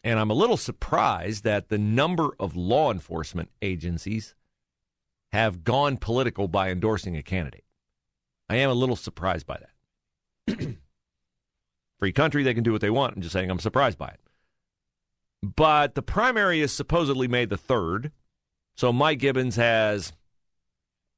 And 0.03 0.20
I'm 0.20 0.29
a 0.29 0.36
little 0.36 0.58
surprised 0.58 1.44
that 1.44 1.70
the 1.70 1.77
number 1.77 2.29
of 2.39 2.56
law 2.56 2.91
enforcement 2.91 3.50
agencies 3.62 4.36
have 5.32 5.63
gone 5.63 5.98
political 5.98 6.48
by 6.48 6.70
endorsing 6.70 7.18
a 7.18 7.24
candidate. 7.24 7.65
I 8.50 8.56
am 8.58 8.70
a 8.70 8.75
little 8.75 8.96
surprised 8.96 9.46
by 9.46 9.60
that. 10.48 10.68
Free 12.00 12.13
country, 12.13 12.44
they 12.44 12.53
can 12.53 12.63
do 12.63 12.72
what 12.72 12.82
they 12.82 12.89
want. 12.89 13.15
I'm 13.15 13.22
just 13.22 13.34
saying 13.34 13.51
I'm 13.51 13.60
surprised 13.60 13.98
by 13.98 14.08
it. 14.08 14.20
But 15.44 15.96
the 15.96 16.01
primary 16.01 16.62
is 16.62 16.74
supposedly 16.74 17.27
May 17.27 17.46
the 17.46 17.58
3rd. 17.58 18.12
So 18.75 18.91
Mike 18.91 19.20
Gibbons 19.20 19.58
has 19.58 20.13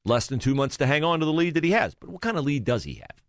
less 0.03 0.27
than 0.27 0.39
two 0.39 0.55
months 0.55 0.77
to 0.77 0.87
hang 0.87 1.03
on 1.03 1.19
to 1.19 1.25
the 1.25 1.33
lead 1.33 1.53
that 1.53 1.63
he 1.63 1.71
has. 1.71 1.95
But 1.95 2.09
what 2.09 2.21
kind 2.21 2.37
of 2.37 2.45
lead 2.45 2.63
does 2.63 2.83
he 2.83 2.95
have? 2.95 3.20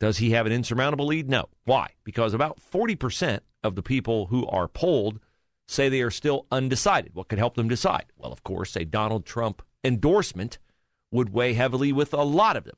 Does 0.00 0.18
he 0.18 0.30
have 0.30 0.46
an 0.46 0.52
insurmountable 0.52 1.06
lead? 1.06 1.28
No. 1.28 1.48
Why? 1.64 1.88
Because 2.04 2.34
about 2.34 2.60
40% 2.60 3.40
of 3.64 3.74
the 3.74 3.82
people 3.82 4.26
who 4.26 4.46
are 4.46 4.68
polled 4.68 5.20
say 5.66 5.88
they 5.88 6.02
are 6.02 6.10
still 6.10 6.46
undecided. 6.50 7.14
What 7.14 7.28
could 7.28 7.38
help 7.38 7.56
them 7.56 7.68
decide? 7.68 8.06
Well, 8.16 8.32
of 8.32 8.42
course, 8.44 8.76
a 8.76 8.84
Donald 8.84 9.26
Trump 9.26 9.62
endorsement 9.84 10.58
would 11.10 11.30
weigh 11.30 11.54
heavily 11.54 11.92
with 11.92 12.14
a 12.14 12.22
lot 12.22 12.56
of 12.56 12.64
them. 12.64 12.76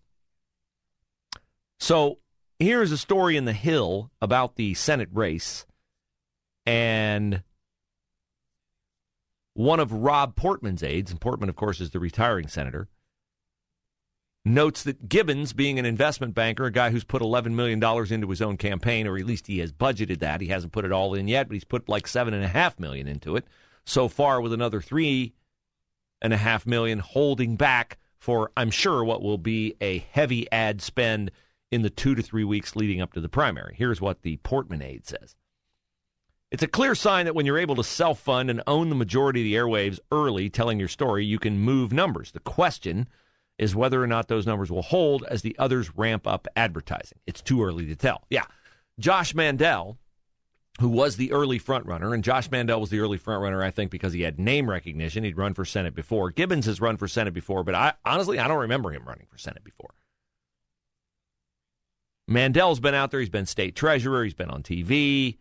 So 1.78 2.18
here's 2.58 2.92
a 2.92 2.98
story 2.98 3.36
in 3.36 3.44
The 3.44 3.52
Hill 3.52 4.10
about 4.20 4.56
the 4.56 4.74
Senate 4.74 5.08
race. 5.12 5.66
And 6.66 7.42
one 9.54 9.80
of 9.80 9.92
Rob 9.92 10.36
Portman's 10.36 10.82
aides, 10.82 11.10
and 11.10 11.20
Portman, 11.20 11.48
of 11.48 11.56
course, 11.56 11.80
is 11.80 11.90
the 11.90 11.98
retiring 11.98 12.48
senator, 12.48 12.88
notes 14.44 14.82
that 14.85 15.09
Gibbons, 15.09 15.52
being 15.52 15.78
an 15.78 15.85
investment 15.85 16.35
banker, 16.35 16.64
a 16.64 16.73
guy 16.73 16.90
who's 16.90 17.04
put 17.04 17.23
$11 17.23 17.52
million 17.52 17.82
into 18.12 18.30
his 18.30 18.42
own 18.42 18.56
campaign, 18.56 19.06
or 19.06 19.16
at 19.16 19.26
least 19.26 19.47
he 19.47 19.59
has 19.59 19.73
budgeted 19.73 20.20
that. 20.20 20.40
He 20.40 20.49
hasn't 20.49 20.73
put 20.73 20.85
it 20.85 20.92
all 20.92 21.14
in 21.14 21.28
yet, 21.28 21.49
but 21.49 21.54
he's 21.54 21.64
put 21.64 21.88
like 21.88 22.06
7.5 22.06 22.78
million 22.78 23.06
into 23.06 23.37
it 23.37 23.47
so 23.85 24.09
far, 24.09 24.40
with 24.40 24.52
another 24.52 24.80
3.5 24.80 26.66
million 26.66 26.99
holding 27.00 27.56
back 27.56 27.99
for, 28.18 28.50
I'm 28.56 28.70
sure, 28.70 29.02
what 29.04 29.23
will 29.23 29.38
be 29.38 29.76
a 29.80 29.99
heavy 29.99 30.50
ad 30.52 30.82
spend 30.82 31.30
in 31.70 31.82
the 31.82 31.90
two 31.90 32.14
to 32.14 32.23
three 32.23 32.44
weeks 32.44 32.76
leading 32.76 33.00
up 33.00 33.12
to 33.14 33.20
the 33.20 33.28
primary. 33.28 33.75
Here's 33.76 34.00
what 34.00 34.23
the 34.23 34.37
Portman 34.38 34.82
aide 34.82 35.06
says. 35.06 35.35
It's 36.50 36.62
a 36.62 36.68
clear 36.68 36.94
sign 36.94 37.26
that 37.26 37.35
when 37.35 37.47
you're 37.47 37.59
able 37.59 37.76
to 37.76 37.85
self 37.85 38.18
fund 38.18 38.50
and 38.50 38.62
own 38.66 38.88
the 38.88 38.97
majority 38.97 39.40
of 39.40 39.44
the 39.44 39.54
airwaves 39.54 40.00
early 40.11 40.50
telling 40.50 40.80
your 40.80 40.88
story, 40.88 41.25
you 41.25 41.38
can 41.38 41.59
move 41.59 41.92
numbers. 41.92 42.32
The 42.32 42.40
question 42.40 43.09
is 43.60 43.76
whether 43.76 44.02
or 44.02 44.06
not 44.06 44.26
those 44.28 44.46
numbers 44.46 44.70
will 44.70 44.80
hold 44.80 45.22
as 45.28 45.42
the 45.42 45.54
others 45.58 45.94
ramp 45.94 46.26
up 46.26 46.48
advertising. 46.56 47.18
It's 47.26 47.42
too 47.42 47.62
early 47.62 47.84
to 47.86 47.94
tell. 47.94 48.24
Yeah. 48.30 48.46
Josh 48.98 49.34
Mandel, 49.34 49.98
who 50.80 50.88
was 50.88 51.16
the 51.16 51.30
early 51.30 51.60
frontrunner, 51.60 52.14
and 52.14 52.24
Josh 52.24 52.50
Mandel 52.50 52.80
was 52.80 52.88
the 52.88 53.00
early 53.00 53.18
frontrunner, 53.18 53.62
I 53.62 53.70
think, 53.70 53.90
because 53.90 54.14
he 54.14 54.22
had 54.22 54.38
name 54.38 54.68
recognition. 54.68 55.24
He'd 55.24 55.36
run 55.36 55.52
for 55.52 55.66
Senate 55.66 55.94
before. 55.94 56.30
Gibbons 56.30 56.64
has 56.64 56.80
run 56.80 56.96
for 56.96 57.06
Senate 57.06 57.34
before, 57.34 57.62
but 57.62 57.74
I 57.74 57.92
honestly 58.02 58.38
I 58.38 58.48
don't 58.48 58.60
remember 58.60 58.92
him 58.92 59.04
running 59.06 59.26
for 59.30 59.36
Senate 59.36 59.62
before. 59.62 59.90
Mandel's 62.26 62.80
been 62.80 62.94
out 62.94 63.10
there. 63.10 63.20
He's 63.20 63.28
been 63.28 63.44
state 63.44 63.76
treasurer. 63.76 64.24
He's 64.24 64.32
been 64.32 64.50
on 64.50 64.62
TV. 64.62 65.36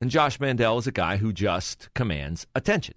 And 0.00 0.10
Josh 0.10 0.38
Mandel 0.38 0.78
is 0.78 0.86
a 0.86 0.92
guy 0.92 1.16
who 1.16 1.32
just 1.32 1.88
commands 1.94 2.46
attention. 2.54 2.94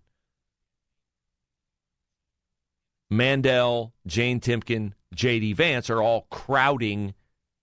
Mandel, 3.09 3.93
Jane 4.07 4.39
Timken, 4.39 4.93
J.D. 5.13 5.53
Vance 5.53 5.89
are 5.89 6.01
all 6.01 6.27
crowding, 6.29 7.13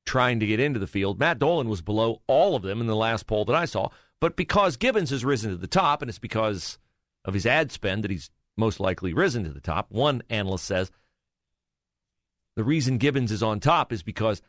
trying 0.06 0.40
to 0.40 0.46
get 0.46 0.61
into 0.61 0.78
the 0.78 0.87
field. 0.87 1.18
Matt 1.18 1.38
Dolan 1.38 1.68
was 1.68 1.82
below 1.82 2.22
all 2.26 2.56
of 2.56 2.62
them 2.62 2.80
in 2.80 2.87
the 2.87 2.96
last 2.96 3.26
poll 3.26 3.44
that 3.46 3.56
I 3.56 3.64
saw. 3.64 3.88
But 4.20 4.37
because 4.37 4.76
Gibbons 4.76 5.11
has 5.11 5.25
risen 5.25 5.50
to 5.50 5.56
the 5.56 5.66
top, 5.66 6.00
and 6.00 6.08
it's 6.08 6.18
because 6.18 6.78
of 7.25 7.34
his 7.34 7.46
ad 7.46 7.72
spend 7.72 8.04
that 8.04 8.11
he's 8.11 8.30
most 8.56 8.80
likely 8.80 9.12
risen 9.12 9.44
to 9.44 9.50
the 9.50 9.61
top, 9.61 9.87
one 9.90 10.22
analyst 10.30 10.64
says 10.64 10.90
the 12.54 12.64
reason 12.64 12.99
Gibbons 12.99 13.32
is 13.32 13.42
on 13.42 13.61
top 13.61 13.92
is 13.92 14.02
because 14.02 14.42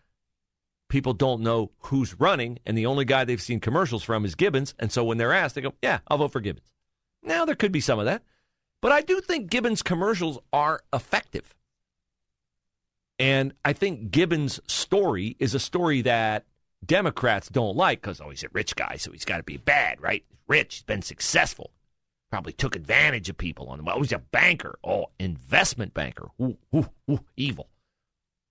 people 0.89 1.13
don't 1.13 1.41
know 1.41 1.71
who's 1.79 2.19
running, 2.19 2.59
and 2.65 2.77
the 2.77 2.85
only 2.85 3.05
guy 3.05 3.23
they've 3.23 3.41
seen 3.41 3.59
commercials 3.59 4.03
from 4.03 4.25
is 4.25 4.35
Gibbons. 4.35 4.75
And 4.77 4.91
so 4.91 5.03
when 5.03 5.17
they're 5.17 5.33
asked, 5.33 5.55
they 5.55 5.62
go, 5.62 5.73
Yeah, 5.81 6.00
I'll 6.07 6.19
vote 6.19 6.31
for 6.31 6.41
Gibbons. 6.41 6.71
Now, 7.23 7.45
there 7.45 7.55
could 7.55 7.71
be 7.71 7.79
some 7.79 8.00
of 8.00 8.05
that, 8.05 8.21
but 8.83 8.91
I 8.91 8.99
do 8.99 9.21
think 9.21 9.49
Gibbons' 9.49 9.81
commercials 9.81 10.39
are 10.51 10.81
effective. 10.91 11.55
And 13.17 13.53
I 13.63 13.71
think 13.71 14.11
Gibbons' 14.11 14.59
story 14.67 15.37
is 15.39 15.55
a 15.55 15.59
story 15.59 16.01
that 16.01 16.43
Democrats 16.85 17.47
don't 17.47 17.77
like 17.77 18.01
because, 18.01 18.19
oh, 18.19 18.29
he's 18.29 18.43
a 18.43 18.49
rich 18.51 18.75
guy, 18.75 18.97
so 18.97 19.13
he's 19.13 19.23
got 19.23 19.37
to 19.37 19.43
be 19.43 19.55
bad, 19.55 20.01
right? 20.01 20.25
Rich, 20.49 20.75
he's 20.75 20.83
been 20.83 21.01
successful. 21.01 21.71
Probably 22.29 22.51
took 22.51 22.75
advantage 22.75 23.29
of 23.29 23.37
people 23.37 23.69
on 23.69 23.79
him. 23.79 23.85
Well, 23.85 23.99
he's 23.99 24.11
a 24.11 24.19
banker. 24.19 24.77
Oh, 24.83 25.05
investment 25.17 25.93
banker. 25.93 26.27
Ooh, 26.41 26.57
ooh, 26.75 26.89
ooh, 27.09 27.23
evil. 27.37 27.69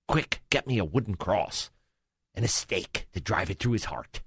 Quick, 0.09 0.41
get 0.49 0.67
me 0.67 0.79
a 0.79 0.85
wooden 0.85 1.17
cross 1.17 1.71
and 2.35 2.43
a 2.43 2.49
stake 2.49 3.07
to 3.13 3.21
drive 3.21 3.51
it 3.51 3.59
through 3.59 3.73
his 3.73 3.85
heart. 3.85 4.23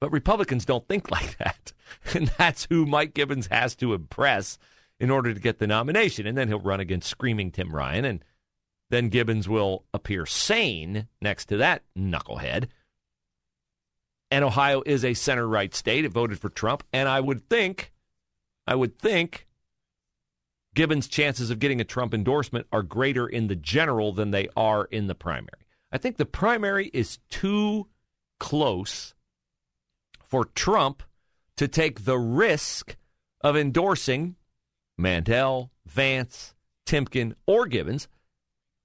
But 0.00 0.12
Republicans 0.12 0.64
don't 0.64 0.86
think 0.86 1.10
like 1.10 1.36
that. 1.38 1.72
And 2.14 2.28
that's 2.38 2.66
who 2.70 2.86
Mike 2.86 3.14
Gibbons 3.14 3.48
has 3.48 3.74
to 3.76 3.94
impress 3.94 4.58
in 5.00 5.10
order 5.10 5.32
to 5.32 5.40
get 5.40 5.58
the 5.58 5.66
nomination. 5.66 6.26
And 6.26 6.36
then 6.36 6.48
he'll 6.48 6.60
run 6.60 6.80
against 6.80 7.08
screaming 7.08 7.50
Tim 7.50 7.74
Ryan. 7.74 8.04
And 8.04 8.24
then 8.90 9.08
Gibbons 9.08 9.48
will 9.48 9.84
appear 9.92 10.26
sane 10.26 11.08
next 11.20 11.46
to 11.46 11.56
that 11.58 11.82
knucklehead. 11.96 12.68
And 14.30 14.44
Ohio 14.44 14.82
is 14.84 15.04
a 15.04 15.14
center 15.14 15.46
right 15.46 15.74
state. 15.74 16.04
It 16.04 16.12
voted 16.12 16.38
for 16.38 16.50
Trump. 16.50 16.84
And 16.92 17.08
I 17.08 17.20
would 17.20 17.48
think, 17.48 17.92
I 18.66 18.74
would 18.74 18.98
think 18.98 19.46
Gibbons' 20.74 21.08
chances 21.08 21.50
of 21.50 21.58
getting 21.58 21.80
a 21.80 21.84
Trump 21.84 22.12
endorsement 22.12 22.66
are 22.70 22.82
greater 22.82 23.26
in 23.26 23.46
the 23.48 23.56
general 23.56 24.12
than 24.12 24.30
they 24.30 24.48
are 24.56 24.84
in 24.84 25.06
the 25.06 25.14
primary. 25.14 25.66
I 25.90 25.98
think 25.98 26.16
the 26.18 26.26
primary 26.26 26.88
is 26.92 27.18
too 27.30 27.88
close 28.38 29.14
for 30.28 30.44
Trump 30.44 31.02
to 31.56 31.66
take 31.66 32.04
the 32.04 32.18
risk 32.18 32.96
of 33.40 33.56
endorsing 33.56 34.36
Mandel, 34.96 35.70
Vance, 35.86 36.54
Timken, 36.86 37.34
or 37.46 37.66
Gibbons. 37.66 38.08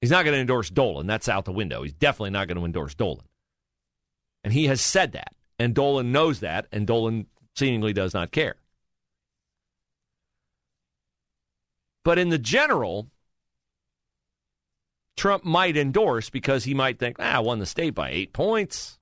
He's 0.02 0.12
not 0.12 0.26
going 0.26 0.34
to 0.34 0.42
endorse 0.42 0.70
Dolan. 0.70 1.08
That's 1.08 1.30
out 1.30 1.46
the 1.46 1.52
window. 1.52 1.84
He's 1.84 1.94
definitely 1.94 2.32
not 2.32 2.48
going 2.48 2.58
to 2.58 2.66
endorse 2.66 2.96
Dolan. 2.96 3.26
And 4.44 4.52
he 4.52 4.66
has 4.66 4.82
said 4.82 5.14
that. 5.14 5.34
And 5.60 5.74
Dolan 5.74 6.12
knows 6.12 6.42
that. 6.42 6.68
And 6.72 6.86
Dolan 6.86 7.28
seemingly 7.56 7.94
does 7.94 8.14
not 8.14 8.32
care. 8.32 8.56
But 12.04 12.20
in 12.20 12.30
the 12.30 12.38
general, 12.38 13.08
Trump 15.16 15.46
might 15.46 15.78
endorse 15.78 16.30
because 16.30 16.66
he 16.66 16.74
might 16.74 17.00
think, 17.00 17.18
ah, 17.20 17.38
I 17.38 17.40
won 17.40 17.60
the 17.60 17.66
state 17.66 17.92
by 17.92 18.10
eight 18.10 18.34
points. 18.34 19.00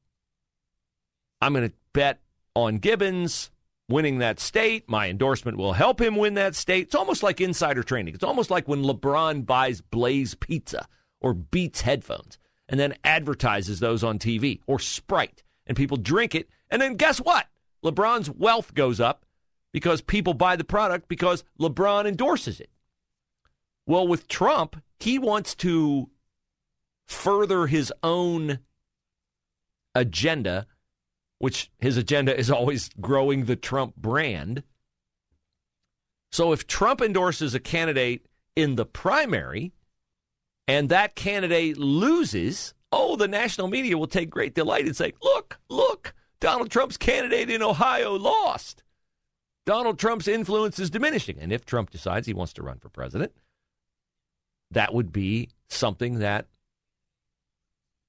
I'm 1.41 1.53
going 1.53 1.69
to 1.69 1.75
bet 1.93 2.19
on 2.55 2.77
Gibbons 2.77 3.51
winning 3.89 4.19
that 4.19 4.39
state. 4.39 4.89
My 4.89 5.09
endorsement 5.09 5.57
will 5.57 5.73
help 5.73 6.01
him 6.01 6.15
win 6.15 6.35
that 6.35 6.55
state. 6.55 6.83
It's 6.83 6.95
almost 6.95 7.23
like 7.23 7.41
insider 7.41 7.83
trading. 7.83 8.13
It's 8.13 8.23
almost 8.23 8.49
like 8.49 8.67
when 8.67 8.83
LeBron 8.83 9.45
buys 9.45 9.81
Blaze 9.81 10.35
Pizza 10.35 10.87
or 11.19 11.33
Beats 11.33 11.81
headphones 11.81 12.37
and 12.67 12.79
then 12.79 12.95
advertises 13.03 13.79
those 13.79 14.03
on 14.03 14.17
TV 14.17 14.61
or 14.65 14.79
Sprite 14.79 15.43
and 15.67 15.77
people 15.77 15.97
drink 15.97 16.33
it. 16.35 16.49
And 16.69 16.81
then 16.81 16.95
guess 16.95 17.19
what? 17.19 17.47
LeBron's 17.83 18.29
wealth 18.29 18.73
goes 18.73 18.99
up 18.99 19.25
because 19.73 20.01
people 20.01 20.33
buy 20.33 20.55
the 20.55 20.63
product 20.63 21.07
because 21.07 21.43
LeBron 21.59 22.05
endorses 22.05 22.59
it. 22.59 22.69
Well, 23.85 24.07
with 24.07 24.27
Trump, 24.27 24.81
he 24.99 25.19
wants 25.19 25.55
to 25.55 26.09
further 27.07 27.67
his 27.67 27.91
own 28.03 28.59
agenda, 29.95 30.67
which 31.41 31.71
his 31.79 31.97
agenda 31.97 32.37
is 32.37 32.51
always 32.51 32.89
growing 33.01 33.45
the 33.45 33.55
Trump 33.55 33.95
brand. 33.95 34.63
So 36.31 36.53
if 36.53 36.67
Trump 36.67 37.01
endorses 37.01 37.53
a 37.53 37.59
candidate 37.59 38.25
in 38.55 38.75
the 38.75 38.85
primary 38.85 39.73
and 40.67 40.89
that 40.89 41.15
candidate 41.15 41.77
loses, 41.77 42.73
oh, 42.91 43.15
the 43.15 43.27
national 43.27 43.67
media 43.67 43.97
will 43.97 44.07
take 44.07 44.29
great 44.29 44.53
delight 44.53 44.85
and 44.85 44.95
say, 44.95 45.13
look, 45.21 45.59
look, 45.69 46.13
Donald 46.39 46.69
Trump's 46.69 46.97
candidate 46.97 47.49
in 47.49 47.61
Ohio 47.61 48.13
lost. 48.13 48.83
Donald 49.65 49.99
Trump's 49.99 50.27
influence 50.27 50.79
is 50.79 50.89
diminishing. 50.89 51.37
And 51.39 51.51
if 51.51 51.65
Trump 51.65 51.89
decides 51.89 52.27
he 52.27 52.33
wants 52.33 52.53
to 52.53 52.63
run 52.63 52.77
for 52.77 52.89
president, 52.89 53.31
that 54.71 54.93
would 54.93 55.11
be 55.11 55.49
something 55.69 56.19
that 56.19 56.47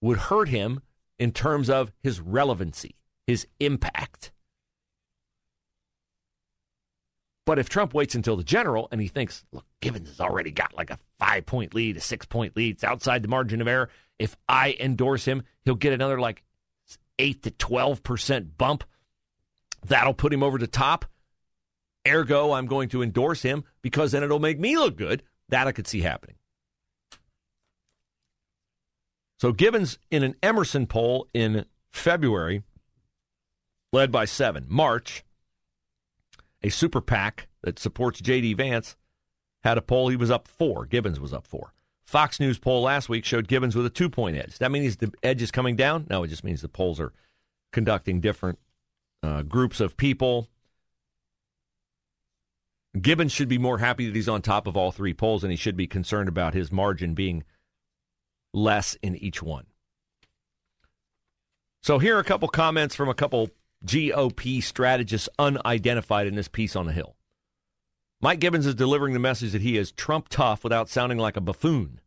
would 0.00 0.18
hurt 0.18 0.48
him 0.48 0.80
in 1.18 1.32
terms 1.32 1.70
of 1.70 1.92
his 2.02 2.20
relevancy, 2.20 2.96
his 3.26 3.47
impact. 3.61 4.33
But 7.45 7.59
if 7.59 7.69
Trump 7.69 7.93
waits 7.93 8.14
until 8.14 8.37
the 8.37 8.45
general 8.45 8.88
and 8.93 9.00
he 9.00 9.09
thinks, 9.09 9.45
look, 9.52 9.64
Gibbons 9.81 10.09
has 10.09 10.21
already 10.21 10.52
got 10.52 10.76
like 10.76 10.91
a 10.91 10.99
five 11.19 11.45
point 11.45 11.75
lead, 11.75 11.97
a 11.97 12.00
six 12.00 12.25
point 12.25 12.57
lead, 12.57 12.76
it's 12.76 12.85
outside 12.85 13.23
the 13.23 13.29
margin 13.29 13.61
of 13.61 13.69
error. 13.69 13.88
If 14.19 14.37
I 14.49 14.76
endorse 14.79 15.25
him, 15.25 15.43
he'll 15.64 15.75
get 15.75 15.93
another 15.93 16.21
like 16.21 16.45
eight 17.19 17.43
to 17.43 17.50
12% 17.50 18.50
bump. 18.57 18.85
That'll 19.85 20.14
put 20.14 20.33
him 20.33 20.43
over 20.43 20.59
the 20.59 20.69
top. 20.69 21.07
Ergo, 22.07 22.52
I'm 22.52 22.67
going 22.67 22.88
to 22.91 23.02
endorse 23.02 23.43
him 23.43 23.64
because 23.81 24.12
then 24.12 24.23
it'll 24.23 24.38
make 24.38 24.59
me 24.59 24.76
look 24.76 24.97
good. 24.97 25.23
That 25.49 25.67
I 25.67 25.73
could 25.73 25.87
see 25.87 26.00
happening. 26.00 26.37
So 29.38 29.52
Gibbons 29.52 29.99
in 30.11 30.23
an 30.23 30.37
Emerson 30.43 30.87
poll 30.87 31.29
in 31.35 31.64
February, 31.91 32.62
led 33.92 34.11
by 34.11 34.25
seven. 34.25 34.64
March, 34.68 35.25
a 36.62 36.70
super 36.70 37.00
PAC 37.00 37.49
that 37.62 37.78
supports 37.78 38.20
J.D. 38.20 38.54
Vance 38.54 38.96
had 39.62 39.78
a 39.78 39.82
poll. 39.82 40.08
He 40.08 40.16
was 40.16 40.30
up 40.30 40.49
four. 40.49 40.87
Gibbons 40.87 41.20
was 41.20 41.32
up 41.32 41.46
four. 41.46 41.72
Fox 42.04 42.40
News 42.40 42.58
poll 42.58 42.82
last 42.82 43.08
week 43.08 43.25
showed 43.25 43.49
Gibbons 43.49 43.76
with 43.76 43.87
a 43.87 43.90
two 43.90 44.11
point 44.11 44.37
edge. 44.37 44.58
That 44.58 44.72
means 44.72 44.96
the 44.96 45.12
edge 45.22 45.40
is 45.40 45.50
coming 45.50 45.76
down? 45.76 46.06
No, 46.11 46.22
it 46.25 46.28
just 46.28 46.44
means 46.44 46.61
the 46.61 46.68
polls 46.68 47.00
are 47.00 47.12
conducting 47.72 48.20
different 48.20 48.58
uh, 49.22 49.42
groups 49.42 49.80
of 49.80 49.96
people. 49.96 50.49
Gibbons 53.00 53.32
should 53.32 53.49
be 53.49 53.56
more 53.56 53.78
happy 53.78 54.06
that 54.06 54.14
he's 54.14 54.28
on 54.28 54.42
top 54.42 54.66
of 54.66 54.76
all 54.76 54.92
three 54.92 55.14
polls, 55.14 55.42
and 55.42 55.50
he 55.50 55.56
should 55.56 55.76
be 55.76 55.87
concerned 55.87 56.28
about 56.28 56.52
his 56.52 56.70
margin 56.70 57.14
being 57.14 57.44
less 58.52 58.96
in 59.02 59.16
each 59.16 59.42
one. 59.42 59.64
So 61.82 61.99
here 61.99 62.16
are 62.16 62.20
a 62.20 62.25
couple 62.25 62.49
comments 62.49 62.94
from 62.94 63.08
a 63.08 63.14
couple 63.14 63.49
GOP 63.84 64.62
strategists 64.62 65.28
unidentified 65.38 66.26
in 66.26 66.34
this 66.34 66.48
piece 66.48 66.76
on 66.76 66.86
the 66.86 66.92
Hill. 66.92 67.16
Mike 68.20 68.38
Gibbons 68.38 68.66
is 68.66 68.76
delivering 68.76 69.14
the 69.14 69.18
message 69.18 69.52
that 69.52 69.62
he 69.62 69.76
is 69.76 69.90
Trump 69.90 70.28
tough 70.28 70.62
without 70.62 70.88
sounding 70.88 71.18
like 71.18 71.36
a 71.36 71.40
buffoon. 71.40 72.00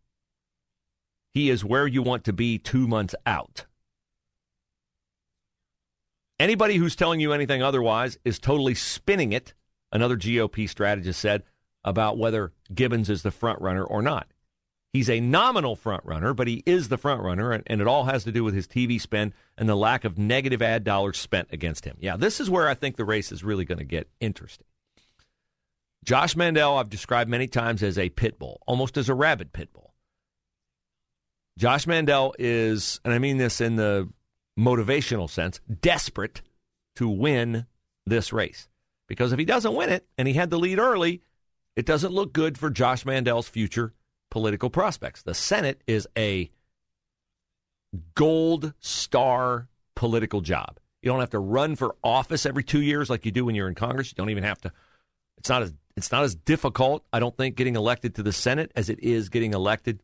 He 1.34 1.50
is 1.50 1.66
where 1.66 1.86
you 1.86 2.02
want 2.02 2.24
to 2.24 2.34
be 2.34 2.58
two 2.58 2.88
months 2.88 3.14
out. 3.26 3.66
Anybody 6.40 6.78
who's 6.78 6.96
telling 6.96 7.20
you 7.20 7.34
anything 7.34 7.62
otherwise 7.62 8.18
is 8.24 8.40
totally 8.40 8.76
spinning 8.76 9.34
it, 9.34 9.54
another 9.92 10.16
GOP 10.16 10.70
strategist 10.70 11.20
said, 11.20 11.44
about 11.84 12.18
whether 12.18 12.54
Gibbons 12.74 13.10
is 13.10 13.22
the 13.22 13.32
front 13.32 13.62
runner 13.62 13.84
or 13.84 14.02
not. 14.02 14.28
He's 14.96 15.10
a 15.10 15.20
nominal 15.20 15.76
front 15.76 16.06
runner, 16.06 16.34
but 16.34 16.48
he 16.48 16.64
is 16.66 16.88
the 16.88 16.98
front 16.98 17.22
runner, 17.22 17.52
and, 17.52 17.64
and, 17.68 17.82
it 17.82 17.88
all 17.88 18.06
has 18.06 18.24
to 18.24 18.32
do 18.32 18.46
with 18.46 18.54
his 18.54 18.66
TV 18.66 19.02
spend 19.02 19.34
and 19.58 19.68
the 19.68 19.76
lack 19.76 20.06
of 20.06 20.18
negative 20.18 20.62
ad 20.62 20.86
dollars 20.86 21.18
spent 21.18 21.50
against 21.52 21.84
him. 21.84 21.98
Yeah, 22.00 22.16
this 22.16 22.40
is 22.40 22.50
where 22.50 22.70
I 22.70 22.76
think 22.76 22.96
the 22.96 23.04
race 23.04 23.34
is 23.34 23.44
really 23.44 23.66
going 23.66 23.80
to 23.80 23.84
get 23.84 24.08
interesting. 24.22 24.68
Josh 26.06 26.38
Mandel, 26.38 26.78
I've 26.78 26.90
described 26.90 27.30
many 27.30 27.46
times 27.46 27.84
as 27.84 27.98
a 27.98 28.08
pit 28.08 28.40
bull, 28.40 28.62
almost 28.66 28.96
as 28.96 29.10
a 29.10 29.14
rabid 29.14 29.52
pit 29.52 29.74
bull. 29.74 29.94
Josh 31.58 31.86
Mandel 31.86 32.34
is, 32.40 33.02
and 33.04 33.14
I 33.14 33.20
mean 33.20 33.36
this 33.36 33.60
in 33.60 33.76
the 33.76 34.08
motivational 34.58 35.30
sense, 35.30 35.60
desperate 35.82 36.42
to 36.96 37.10
win 37.10 37.66
this 38.06 38.32
race. 38.32 38.70
Because 39.10 39.34
if 39.34 39.40
he 39.40 39.46
doesn't 39.46 39.76
win 39.76 39.90
it 39.90 40.08
and 40.18 40.26
he 40.26 40.36
had 40.36 40.52
the 40.52 40.58
lead 40.58 40.80
early, 40.80 41.22
it 41.76 41.86
doesn't 41.86 42.14
look 42.14 42.32
good 42.32 42.58
for 42.58 42.70
Josh 42.70 43.06
Mandel's 43.06 43.50
future 43.50 43.92
political 44.36 44.70
prospects. 44.70 45.22
The 45.22 45.34
Senate 45.34 45.82
is 45.88 46.10
a 46.18 46.52
gold 48.16 48.74
star 48.82 49.70
political 49.96 50.42
job. 50.42 50.78
You 51.02 51.10
don't 51.10 51.22
have 51.22 51.30
to 51.30 51.40
run 51.40 51.78
for 51.78 51.96
office 52.04 52.46
every 52.46 52.66
two 52.66 52.82
years 52.82 53.10
like 53.10 53.26
you 53.26 53.32
do 53.32 53.46
when 53.46 53.56
you're 53.56 53.70
in 53.70 53.76
Congress. 53.76 54.12
You 54.12 54.16
don't 54.18 54.32
even 54.32 54.44
have 54.44 54.60
to. 54.60 54.74
It's 55.38 55.48
not 55.48 55.62
as 55.62 55.74
it's 55.96 56.12
not 56.12 56.26
as 56.26 56.36
difficult, 56.36 57.06
I 57.14 57.20
don't 57.20 57.38
think, 57.38 57.56
getting 57.56 57.78
elected 57.78 58.16
to 58.16 58.24
the 58.24 58.34
Senate 58.34 58.74
as 58.76 58.90
it 58.90 59.00
is 59.00 59.30
getting 59.30 59.54
elected 59.54 60.04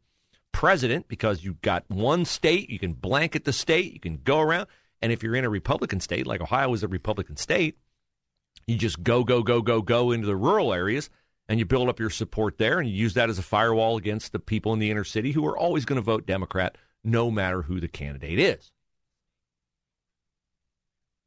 president 0.54 1.10
because 1.10 1.44
you've 1.44 1.62
got 1.62 1.84
one 1.90 2.24
state, 2.24 2.70
you 2.70 2.80
can 2.80 2.94
blanket 2.94 3.44
the 3.44 3.52
state, 3.52 3.92
you 3.92 4.00
can 4.00 4.22
go 4.24 4.40
around, 4.40 4.68
and 5.02 5.12
if 5.12 5.24
you're 5.24 5.36
in 5.36 5.44
a 5.44 5.50
Republican 5.50 6.00
state 6.00 6.26
like 6.26 6.40
Ohio 6.40 6.74
is 6.74 6.84
a 6.84 6.88
Republican 6.88 7.36
state, 7.36 7.78
you 8.66 8.78
just 8.78 9.04
go 9.04 9.26
go 9.26 9.44
go 9.44 9.62
go 9.62 9.82
go 9.82 10.12
into 10.12 10.26
the 10.26 10.38
rural 10.38 10.74
areas 10.74 11.10
and 11.52 11.60
you 11.60 11.66
build 11.66 11.90
up 11.90 12.00
your 12.00 12.10
support 12.10 12.58
there 12.58 12.80
and 12.80 12.88
you 12.88 12.96
use 12.96 13.16
that 13.16 13.30
as 13.30 13.38
a 13.38 13.44
firewall 13.44 13.98
against 13.98 14.32
the 14.32 14.40
people 14.40 14.72
in 14.72 14.80
the 14.80 14.90
inner 14.90 15.04
city 15.04 15.34
who 15.34 15.46
are 15.46 15.58
always 15.58 15.84
going 15.84 15.98
to 15.98 16.02
vote 16.02 16.26
Democrat 16.26 16.78
no 17.04 17.30
matter 17.30 17.64
who 17.64 17.82
the 17.82 17.90
candidate 17.90 18.40
is. 18.40 18.72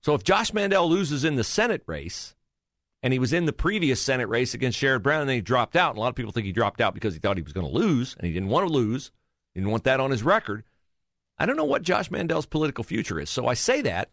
So 0.02 0.14
if 0.14 0.24
Josh 0.24 0.54
Mandel 0.54 0.88
loses 0.88 1.24
in 1.24 1.37
the 1.37 1.44
Senate 1.44 1.82
race, 1.84 2.34
and 3.02 3.12
he 3.12 3.18
was 3.18 3.34
in 3.34 3.44
the 3.44 3.52
previous 3.52 4.00
Senate 4.00 4.30
race 4.30 4.54
against 4.54 4.80
Sherrod 4.80 5.02
Brown, 5.02 5.20
and 5.20 5.28
then 5.28 5.37
he 5.37 5.42
dropped 5.42 5.76
out. 5.76 5.90
And 5.90 5.98
a 5.98 6.00
lot 6.00 6.08
of 6.08 6.14
people 6.14 6.32
think 6.32 6.46
he 6.46 6.52
dropped 6.52 6.80
out 6.80 6.94
because 6.94 7.12
he 7.12 7.20
thought 7.20 7.37
he 7.37 7.42
was 7.42 7.52
going 7.52 7.66
to 7.66 7.78
lose, 7.78 8.14
and 8.16 8.26
he 8.26 8.32
didn't 8.32 8.48
want 8.48 8.66
to 8.66 8.72
lose. 8.72 9.12
He 9.52 9.60
didn't 9.60 9.72
want 9.72 9.84
that 9.84 10.00
on 10.00 10.10
his 10.10 10.22
record. 10.22 10.64
I 11.37 11.44
don't 11.44 11.58
know 11.58 11.64
what 11.64 11.82
Josh 11.82 12.10
Mandel's 12.10 12.46
political 12.46 12.82
future 12.82 13.20
is. 13.20 13.28
So 13.28 13.46
I 13.46 13.52
say 13.52 13.82
that 13.82 14.08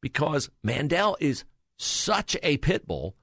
because 0.00 0.48
Mandel 0.62 1.16
is 1.18 1.42
such 1.76 2.36
a 2.44 2.58
pit 2.58 2.86
bull 2.86 3.16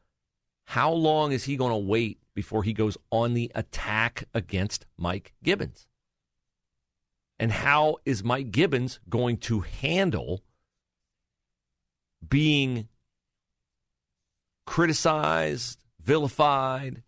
how 0.65 0.91
long 0.91 1.31
is 1.31 1.43
he 1.43 1.57
going 1.57 1.71
to 1.71 1.77
wait 1.77 2.19
before 2.33 2.63
he 2.63 2.73
goes 2.73 2.97
on 3.11 3.33
the 3.33 3.51
attack 3.55 4.25
against 4.33 4.85
Mike 4.97 5.33
Gibbons? 5.43 5.87
And 7.39 7.51
how 7.51 7.97
is 8.05 8.23
Mike 8.23 8.51
Gibbons 8.51 8.99
going 9.09 9.37
to 9.37 9.61
handle 9.61 10.43
being 12.27 12.87
criticized, 14.65 15.83
vilified 16.01 17.03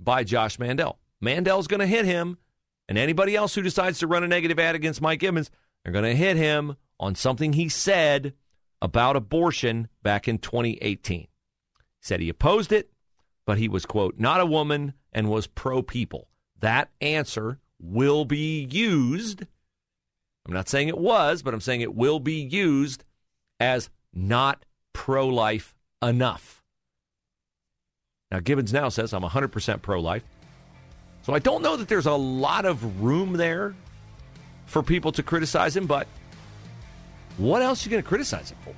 by 0.00 0.24
Josh 0.24 0.58
Mandel? 0.58 0.98
Mandel's 1.20 1.66
going 1.66 1.80
to 1.80 1.86
hit 1.86 2.04
him, 2.04 2.38
and 2.88 2.96
anybody 2.96 3.34
else 3.34 3.54
who 3.54 3.62
decides 3.62 3.98
to 3.98 4.06
run 4.06 4.22
a 4.22 4.28
negative 4.28 4.58
ad 4.58 4.74
against 4.74 5.00
Mike 5.02 5.20
Gibbons, 5.20 5.50
they're 5.82 5.92
going 5.92 6.04
to 6.04 6.14
hit 6.14 6.36
him 6.36 6.76
on 7.00 7.14
something 7.14 7.54
he 7.54 7.68
said 7.68 8.34
about 8.80 9.16
abortion 9.16 9.88
back 10.02 10.28
in 10.28 10.38
2018 10.38 11.26
said 12.04 12.20
he 12.20 12.28
opposed 12.28 12.70
it, 12.70 12.90
but 13.46 13.56
he 13.56 13.66
was, 13.66 13.86
quote, 13.86 14.18
not 14.18 14.38
a 14.38 14.46
woman 14.46 14.92
and 15.10 15.30
was 15.30 15.46
pro 15.46 15.82
people. 15.82 16.28
That 16.60 16.90
answer 17.00 17.58
will 17.80 18.26
be 18.26 18.68
used. 18.70 19.46
I'm 20.46 20.52
not 20.52 20.68
saying 20.68 20.88
it 20.88 20.98
was, 20.98 21.42
but 21.42 21.54
I'm 21.54 21.62
saying 21.62 21.80
it 21.80 21.94
will 21.94 22.20
be 22.20 22.34
used 22.34 23.04
as 23.58 23.88
not 24.12 24.66
pro 24.92 25.26
life 25.26 25.74
enough. 26.02 26.62
Now, 28.30 28.40
Gibbons 28.40 28.72
now 28.72 28.90
says 28.90 29.14
I'm 29.14 29.22
100% 29.22 29.80
pro 29.80 30.00
life. 30.00 30.24
So 31.22 31.32
I 31.32 31.38
don't 31.38 31.62
know 31.62 31.76
that 31.78 31.88
there's 31.88 32.06
a 32.06 32.12
lot 32.12 32.66
of 32.66 33.02
room 33.02 33.32
there 33.32 33.74
for 34.66 34.82
people 34.82 35.10
to 35.12 35.22
criticize 35.22 35.74
him, 35.74 35.86
but 35.86 36.06
what 37.38 37.62
else 37.62 37.82
are 37.82 37.88
you 37.88 37.92
going 37.92 38.02
to 38.02 38.08
criticize 38.08 38.50
him 38.50 38.58
for? 38.62 38.74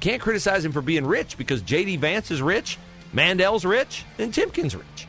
Can't 0.00 0.20
criticize 0.20 0.64
him 0.64 0.72
for 0.72 0.82
being 0.82 1.06
rich 1.06 1.36
because 1.36 1.62
J.D. 1.62 1.96
Vance 1.96 2.30
is 2.30 2.40
rich, 2.40 2.78
Mandel's 3.12 3.64
rich, 3.64 4.04
and 4.18 4.32
Timken's 4.32 4.74
rich. 4.74 5.06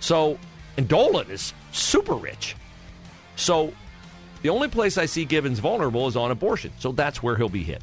So, 0.00 0.38
and 0.76 0.86
Dolan 0.86 1.30
is 1.30 1.54
super 1.72 2.14
rich. 2.14 2.54
So, 3.36 3.72
the 4.42 4.50
only 4.50 4.68
place 4.68 4.98
I 4.98 5.06
see 5.06 5.24
Gibbons 5.24 5.58
vulnerable 5.58 6.06
is 6.06 6.16
on 6.16 6.30
abortion. 6.30 6.72
So 6.78 6.92
that's 6.92 7.22
where 7.22 7.36
he'll 7.36 7.48
be 7.48 7.64
hit. 7.64 7.82